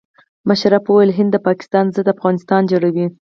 [0.49, 3.05] مشرف وویل هند د پاکستان ضد افغانستان جوړوي.